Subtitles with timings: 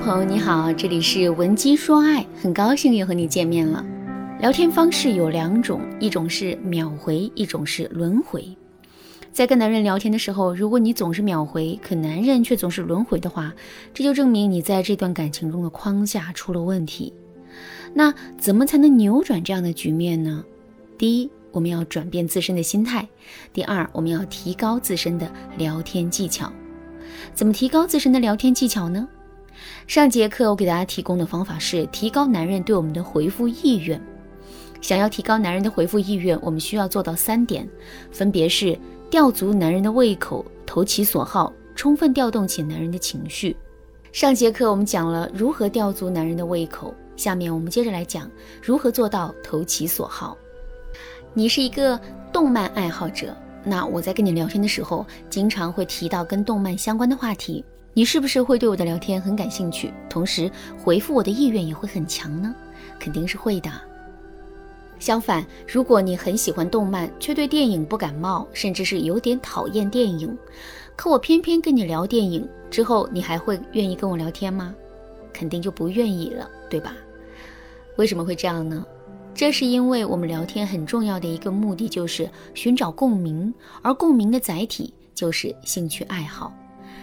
[0.00, 3.84] 朋友你好，这里是文姬说爱，很高兴又和你见面了。
[4.40, 8.42] 聊天方式有两种，一种是秒回，一种是轮回。
[9.30, 13.52] 在跟男人聊天的时候，如果你总是秒回，可男人却总是轮回的话，
[13.92, 17.12] 这就证明你在这段感情中的框架出了问题。
[17.92, 20.42] 那怎么才能扭转这样的局面呢？
[20.96, 23.02] 第一，我们要转变自身的心态；
[23.52, 26.50] 第二，我们要提高自身的聊天技巧。
[27.34, 29.06] 怎么提高自身的聊天技巧呢？
[29.86, 34.00] 上节课我给大家提供的方法是提高男人对我们的回复意愿。
[34.80, 37.68] 想要提高男人的回复意愿，我们需要做到三点，
[38.10, 38.78] 分别是
[39.10, 43.54] 吊足男人的胃口、投其所好、充分调动起男人的情绪。
[44.12, 48.30] 上节课我们讲了如何吊足男人的胃口，下面我们接着来讲
[48.62, 50.36] 如何做到投其所好。
[51.34, 52.00] 你是一个
[52.32, 53.36] 动漫爱好者。
[53.62, 59.92] 那我在跟你聊天的时候，经常会提到跟动漫相关的话题，你是不是会对我的聊天很感兴趣？
[60.08, 62.54] 同时回复我的意愿也会很强呢？
[62.98, 63.70] 肯定是会的。
[65.00, 70.36] 相反，如果你很喜欢动漫，却对电影不感冒，甚至是有点讨厌电影，
[70.94, 74.74] 可我偏偏跟你聊电影之后，你还会愿意跟我聊天吗？
[75.32, 76.94] 肯定就不愿意了，对吧？
[77.96, 78.84] 为什么会这样呢？
[79.34, 86.52] 这是因为我们聊天很重要的一个目的就是寻找共鸣，而共鸣的载体就是兴趣爱好。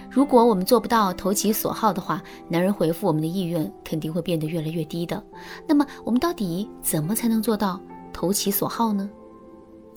[0.09, 5.22] 如果我们做不到投其所好的话，男人回复我们的意愿肯定会变得越来越低的。
[5.67, 7.80] 那么我们到底怎么才能做到
[8.11, 9.09] 投其所好呢？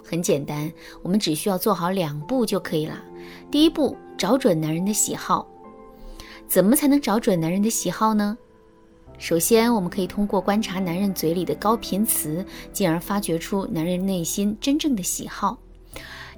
[0.05, 0.70] 很简单，
[1.02, 2.94] 我们只需要做好两步就可以了。
[3.50, 5.47] 第一步，找准男人的喜好。
[6.48, 8.36] 怎么才能找准男人的喜好呢？
[9.19, 15.58] 首先，我们可以通过观察男人嘴里的高频词，进而发掘出男人内心真正的喜好。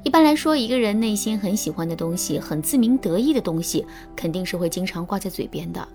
[0.04, 3.86] 一般来说，一个人内心很喜欢的东西、很自鸣得意的东西，
[4.16, 5.86] 肯定是会经常挂在嘴边的。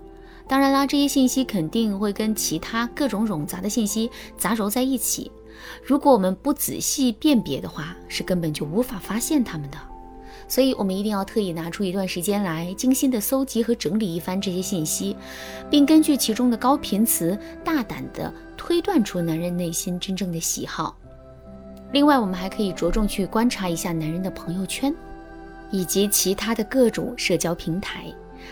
[0.46, 5.30] 当然啦，这些信息肯定会跟其他各种冗杂的信息杂糅在一起。
[5.84, 9.76] 如果我们不仔细辨别的话，是根本就无法发现他们的。
[10.48, 15.14] 所以，我们一定要特意拿出一段时间来，精心的搜集和整理一番这些信息，
[15.68, 20.96] 并根据其中的高频词，大胆的推断出男人内心真正的喜好。
[21.90, 24.94] 另外，我们还可以着重去观察一下男人的朋友圈，
[25.70, 28.04] 以及其他的各种社交平台。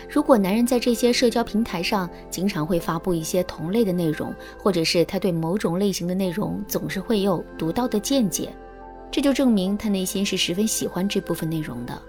[0.09, 8.49] 如果男人在这些社交平台上经常会发布一些同类的内容，或者是他对某种类型的内容总是会有独到的见解。
[9.09, 11.99] 这就证明他内心是十分喜欢这部分内容的。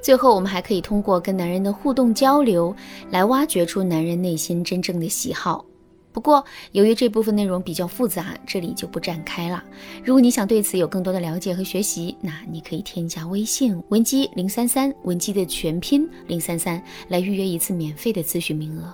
[0.00, 2.74] 最后，我们还可以通过跟男人的互动交流，
[3.10, 5.64] 来挖掘出男人内心真正的喜好。
[6.12, 9.64] 不过，由于这部分内容比较复杂，这里就不展开了。
[10.04, 18.92] 如果你想对此有更多的了解和学习，那你可以添加微信文姬零三三，文姬的全拼零三三，来预约一次免费的咨询名额。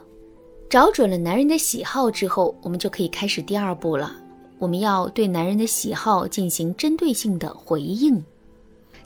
[0.70, 4.14] 找准了男人的喜好之后，我们就可以开始第二步了。
[4.58, 8.22] 我们要对男人的喜好进行针对性的回应，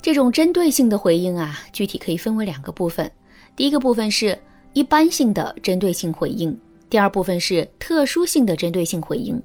[0.00, 3.10] 这种针对性的回应啊，具体可以分为两个部分。
[3.54, 4.38] 第一个部分是
[4.72, 6.58] 一般性的针对性回应，
[6.92, 9.42] 第二部分是特殊性的针对性回应。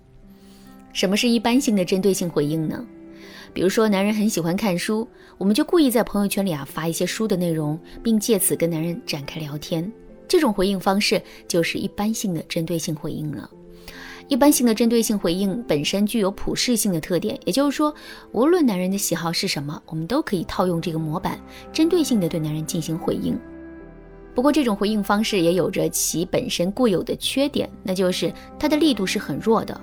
[0.92, 2.86] 什么是一般性的针对性回应呢？
[3.54, 9.90] 比如说，男人很喜欢看书，我们就故意在朋友圈里啊发一些书的内容，并借此跟男人展开聊天。
[10.28, 13.50] 这种回应方式就是一般性的针对性回应了。
[14.28, 17.96] 一般性的针对性回应本身具有普适性的特点，也就是说，
[18.34, 21.40] 无论男人的喜好是什么，我们都可以套用这个模板，
[21.72, 23.40] 针对性的对男人进行回应。
[24.38, 29.82] 不过，这种回应方式也有着其本身固有的缺点，那就是它的力度是很弱的。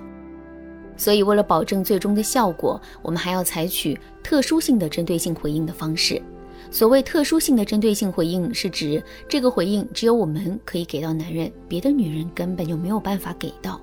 [0.95, 6.21] 所以，为了保证最终的效果，我们还要采取特殊性的针对性回应的方式。
[6.71, 13.81] 所谓特殊性的针对性回应，是指这个回应只有我们可以给到男人，别的女人根本就没有办法给到。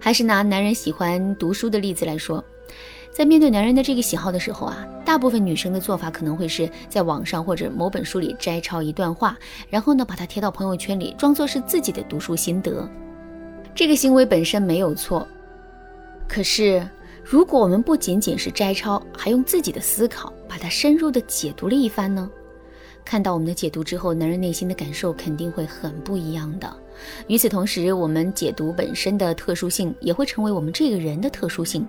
[0.00, 2.44] 还是拿男人喜欢读书的例子来说，
[3.16, 9.38] 在面对男人的这个喜好的时候啊，大部分女生的做法可能会是在网上或者某本书里摘抄一段话，
[9.70, 12.86] 然后呢把它贴到朋友圈里，装作是自己的读书心得。
[13.74, 15.26] 这个行为本身没有错，
[16.28, 16.86] 可是
[17.24, 22.30] 如果我们不仅仅是摘抄，还用自己的思考把它深入的解读了一番呢？
[23.02, 26.70] 看到我们的解读之后，男人内心的感受肯定会很不一样的。
[27.28, 31.88] 与此同时，我们解读本身的特殊性也会成为我们这个人的特殊性。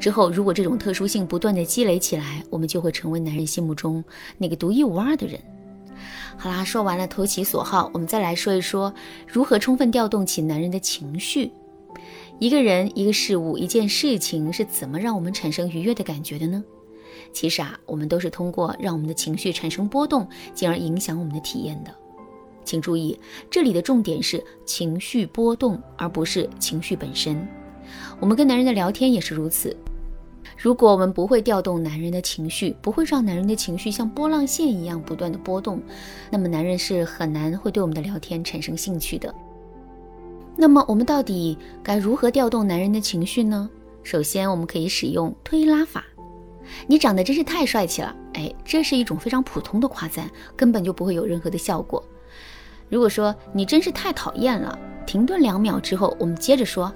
[0.00, 4.02] 之后，如果这种特殊性不断的积累起来，我们就会成为男人心目中
[4.38, 5.40] 那个独一无二的人。
[6.36, 8.92] 好啦，说完了投其所好，我们再来说一说
[9.26, 11.50] 如何充分调动起男人的情绪。
[12.38, 16.64] 一个人、一个事物、一件事情是怎么让我们产生愉悦的感觉的呢？
[17.32, 21.94] 其实啊，我们都是通过让我们的情绪产生波动，进而影响我们的体验的。
[22.64, 23.18] 请注意，
[23.50, 27.46] 这里的重点是情绪波动，而不是情绪本身。
[28.20, 29.76] 我们跟男人的聊天也是如此。
[30.56, 35.82] 如果我们不会调动男人的情绪，不会让男人的情绪像波浪线一样不断的波动，
[36.30, 39.34] 那么男人是很难会对我们的聊天产生兴趣的。
[40.56, 43.68] 那么我们到底该如何调动男人的情绪呢？
[44.04, 46.04] 首先，我们可以使用推拉法。
[46.86, 52.02] 你长得真是太帅气了，哎，这是一种非常普通的夸赞，根本就不会有任何的效果。
[52.88, 56.92] 如果说你真是太讨厌了，停顿两秒之后，我们接着说，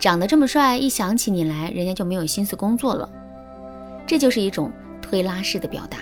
[0.00, 3.06] 长得这么帅，一想起你来，人家就没有心思工作了。
[4.06, 5.98] 这就是一种推拉式的表达。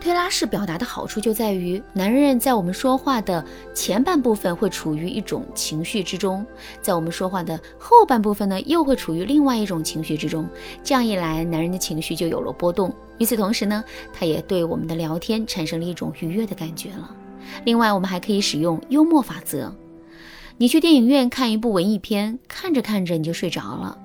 [0.00, 3.44] 推拉式表达的好处就在于，男人在我们说话的
[3.74, 6.46] 前半部分会处于一种情绪之中，
[6.80, 10.48] 在我们说话的后半部分呢，又会处于另外一种情绪之中。
[10.82, 12.90] 这样一来，男人的情绪就有了波动。
[13.18, 17.14] 与此同时呢，他也对我们的聊天产生了一种愉悦的感觉了。
[17.64, 19.70] 另外，我们还可以使用幽默法则。
[20.58, 23.98] 你去电影院看一部文艺片，看着看着你就睡着了。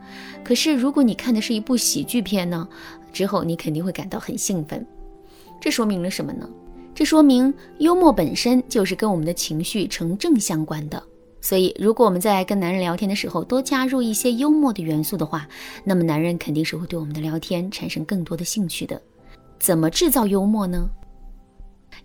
[0.43, 2.67] 可是，如果你看的是一部喜剧片呢，
[3.13, 4.85] 之后你肯定会感到很兴奋。
[5.61, 6.49] 这说明了什么呢？
[6.93, 11.01] 这说明幽默本身就是跟我们的情绪成正相关的。
[11.39, 15.47] 所以，如果我们在跟男人聊天的时候多加入一些幽默的元素的话，
[15.85, 19.01] 那么男人肯定是会对我们的聊天产生更多的兴趣的。
[19.57, 20.89] 怎么制造幽默呢？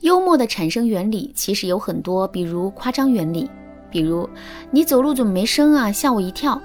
[0.01, 3.51] 幽默的产生原理其实有很多，比如夸张原理，
[3.91, 4.29] 比如
[4.71, 6.61] “你走路怎么没声啊，吓我一跳”，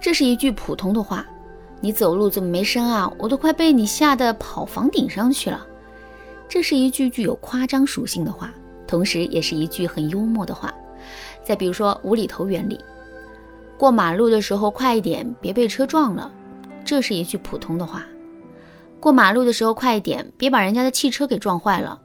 [0.00, 1.26] 这是一句普通的话。
[1.80, 5.64] “你走路怎么没声啊，我都快被你吓得跑房顶上去了”。
[6.48, 8.52] 这是一句具有夸张属性的话，
[8.86, 10.72] 同时也是一句很幽默的话。
[11.44, 12.80] 再比如说无厘头原理，
[13.78, 16.30] 过马路的时候快一点，别被车撞了。
[16.84, 18.04] 这是一句普通的话。
[18.98, 22.00] 过马路的时候快一点，别把人家的汽车给撞坏了。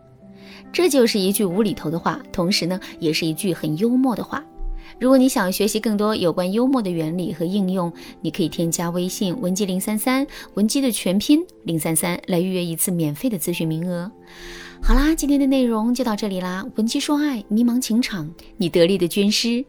[0.73, 4.43] 这就是一句无厘头的话，同时呢，也是一句很幽默的话。
[4.99, 10.25] 如果你想学习更多有关幽默的原理和应用，你可以添加微信文姬零三三，
[10.55, 14.11] 文姬的全拼零三三，来预约一次免费的咨询名额。
[14.81, 16.65] 好啦，今天的内容就到这里啦。
[16.75, 19.63] 文姬说爱，迷茫情场，你得力的军师。